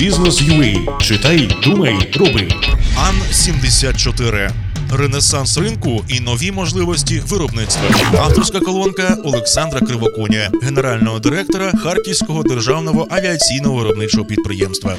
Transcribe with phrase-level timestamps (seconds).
[0.00, 0.98] Бізнес.UA.
[1.00, 2.48] Читай, думай, роби.
[2.96, 4.50] Ан-74.
[4.92, 7.82] Ренесанс ринку і нові можливості виробництва.
[8.18, 14.96] Авторська колонка Олександра Кривоконя, генерального директора Харківського державного авіаційного виробничого підприємства.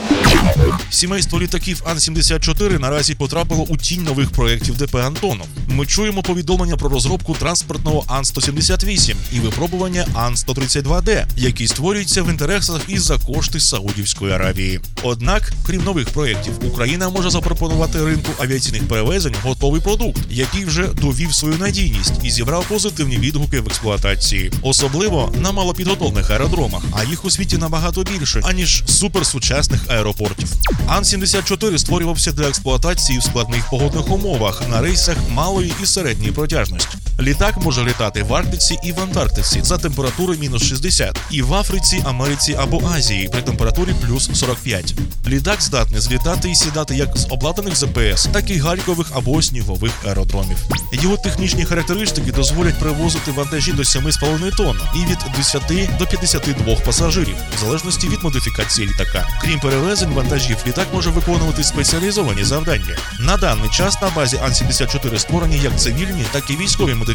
[0.89, 5.47] Сімейство літаків Ан-74 наразі потрапило у тінь нових проєктів ДП Антонов.
[5.67, 12.99] Ми чуємо повідомлення про розробку транспортного Ан-178 і випробування Ан-132Д, які створюються в інтересах і
[12.99, 14.79] за кошти Саудівської Аравії.
[15.03, 21.33] Однак, крім нових проєктів, Україна може запропонувати ринку авіаційних перевезень готовий продукт, який вже довів
[21.33, 27.29] свою надійність і зібрав позитивні відгуки в експлуатації, особливо на малопідготовлених аеродромах, а їх у
[27.29, 30.49] світі набагато більше аніж суперсучасних аеропортів.
[30.87, 36.97] Ан-74 створювався для експлуатації в складних погодних умовах на рейсах малої і середньої протяжності.
[37.21, 42.03] Літак може літати в Арктиці і в Антарктиці за температури мінус 60, і в Африці,
[42.05, 44.95] Америці або Азії при температурі плюс 45.
[45.27, 50.57] Літак здатний злітати і сідати як з обладнаних ЗПС, так і галькових або снігових аеродромів.
[50.91, 55.61] Його технічні характеристики дозволять перевозити вантажі до 7,5 тонн і від 10
[55.99, 59.27] до 52 пасажирів, в залежності від модифікації літака.
[59.41, 62.97] Крім перевезень вантажів, літак може виконувати спеціалізовані завдання.
[63.19, 67.10] На даний час на базі Ан-74 створені як цивільні, так і військові модифікації,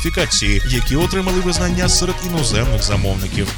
[0.68, 3.48] які отримали визнання серед іноземних замовників.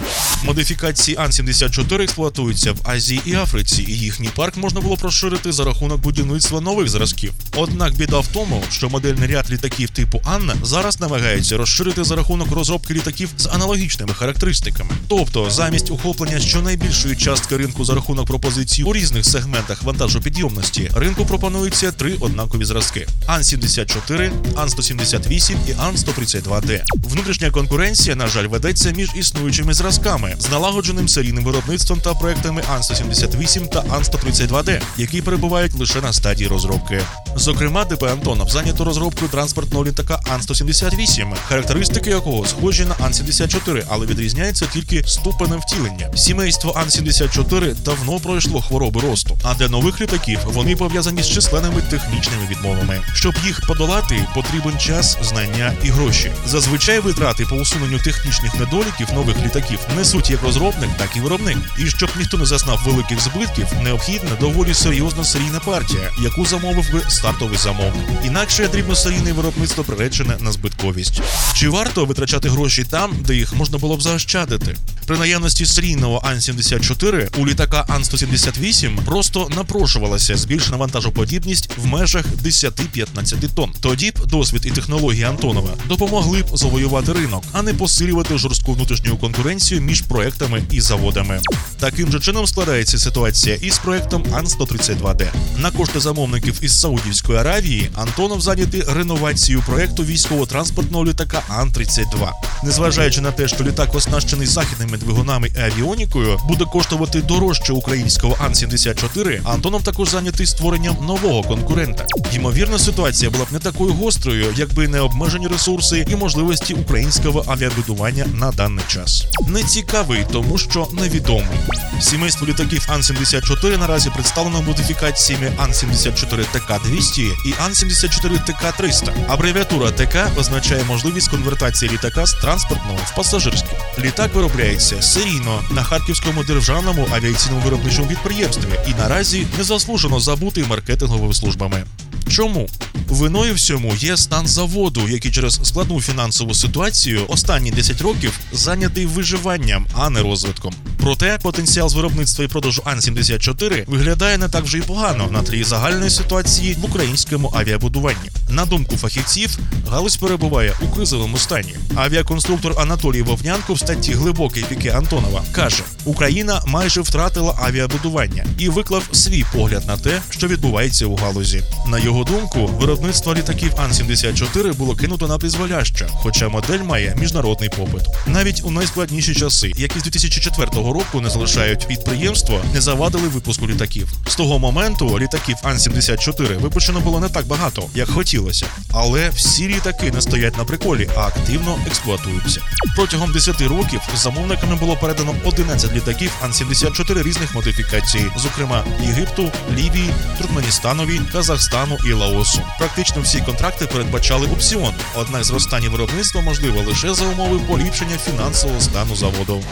[0.45, 6.01] Модифікації Ан-74 експлуатуються в Азії і Африці, і їхній парк можна було розширити за рахунок
[6.01, 7.33] будівництва нових зразків.
[7.57, 12.53] Однак біда в тому, що модельний ряд літаків типу Анна зараз намагається розширити за рахунок
[12.53, 14.91] розробки літаків з аналогічними характеристиками.
[15.09, 21.93] Тобто, замість охоплення щонайбільшої частки ринку за рахунок пропозицій у різних сегментах вантажопідйомності, ринку пропонуються
[21.93, 25.73] три однакові зразки: Ан-74, Ан-178 і
[26.19, 26.83] Ан-132Д.
[26.95, 33.69] Внутрішня конкуренція, на жаль, ведеться між існуючими зразками з налагодженим серійним виробництвом та проектами Ан-178
[33.69, 37.01] та Ан-132Д, які перебувають лише на стадії розробки.
[37.37, 44.67] Зокрема, ДП Антонов зайнято розробкою транспортного літака Ан-178, характеристики якого схожі на Ан-74, але відрізняються
[44.67, 46.17] тільки ступенем втілення.
[46.17, 52.49] Сімейство Ан-74 давно пройшло хвороби росту, а для нових літаків вони пов'язані з численними технічними
[52.51, 53.01] відмовами.
[53.15, 56.08] Щоб їх подолати, потрібен час, знання і гроші.
[56.47, 61.59] Зазвичай витрати по усуненню технічних недоліків нових літаків несуть як розробник, так і виробник.
[61.79, 67.03] І щоб ніхто не зазнав великих збитків, необхідна доволі серйозна серійна партія, яку замовив би
[67.09, 68.07] стартовий замовник.
[68.25, 71.21] Інакше дрібносерійне виробництво приречене на збитковість.
[71.55, 74.77] Чи варто витрачати гроші там, де їх можна було б заощадити?
[75.07, 83.73] При наявності серійного Ан-74 у літака Ан-178 просто напрошувалася збільшена вантажоподібність в межах 10-15 тонн.
[83.81, 89.17] Тоді б досвід і технології Антонова допомогли б завоювати ринок, а не посилювати жорстку внутрішню
[89.17, 91.41] конкуренцію між проектами і заводами.
[91.81, 95.27] Таким же чином складається ситуація із проектом Ан-132Д.
[95.59, 102.31] На кошти замовників із Саудівської Аравії Антонов зайнятий реновацією проекту військово-транспортного літака Ан-32.
[102.65, 109.41] Незважаючи на те, що літак оснащений західними двигунами і авіонікою, буде коштувати дорожче українського Ан-74,
[109.45, 112.07] Антонов також зайнятий створенням нового конкурента.
[112.33, 118.27] Ймовірно, ситуація була б не такою гострою, якби не обмежені ресурси і можливості українського авіабудування
[118.35, 119.27] на даний час.
[119.49, 121.59] Не цікавий, тому що невідомий.
[122.01, 129.13] Сімейство літаків Ан-74 наразі представлено модифікаціями Ан-74 ТК-200 і Ан-74 ТК-300.
[129.29, 133.79] Абревіатура ТК означає можливість конвертації літака з транспортного в пасажирський.
[133.99, 141.85] Літак виробляється серійно на Харківському державному авіаційному виробничому підприємстві і наразі незаслужено забутий маркетинговими службами.
[142.29, 142.69] Чому?
[143.09, 149.87] Виною всьому є стан заводу, який через складну фінансову ситуацію останні 10 років зайнятий виживанням,
[149.95, 150.75] а не розвитком.
[151.01, 155.65] Проте потенціал з виробництва і продажу Ан-74 виглядає не так вже й погано на тлі
[155.65, 158.31] загальної ситуації в українському авіабудуванні.
[158.51, 159.59] На думку фахівців,
[159.91, 161.75] галузь перебуває у кризовому стані.
[161.95, 169.03] Авіаконструктор Анатолій Вовнянко в статті Глибокий піке Антонова каже: Україна майже втратила авіабудування і виклав
[169.13, 171.63] свій погляд на те, що відбувається у галузі.
[171.89, 178.03] На його думку, виробництво літаків Ан-74 було кинуто на призволяще, хоча модель має міжнародний попит.
[178.27, 184.09] Навіть у найскладніші часи, які з 2004 року не залишають підприємство, не завадили випуску літаків.
[184.29, 190.11] З того моменту літаків Ан-74 випущено було не так багато, як хотілося, але всі літаки
[190.13, 192.61] не стоять на приколі, а активно експлуатуються.
[192.97, 195.98] Протягом 10 років замовниками було передано 11 літаків
[196.43, 202.61] Ан-74 різних модифікацій, зокрема Єгипту, Лівії, Туркменістанові, Казахстану і Лаосу.
[202.79, 204.95] Практично всі контракти передбачали опціон.
[205.17, 209.63] Однак зростання виробництва можливо лише за умови поліпшення фінансового стану заводу.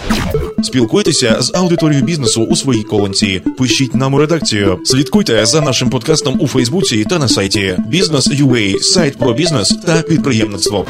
[0.63, 3.43] Спілкуйтеся з аудиторією бізнесу у своїй колонці.
[3.59, 4.79] Пишіть нам у редакцію.
[4.85, 10.87] Слідкуйте за нашим подкастом у Фейсбуці та на сайті Бізнес.UA, сайт про бізнес та підприємництво.